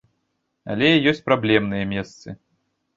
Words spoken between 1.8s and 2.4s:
месцы.